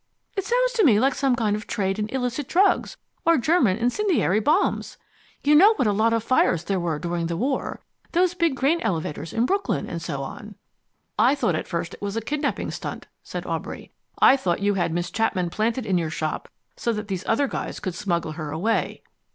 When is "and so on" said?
9.87-10.55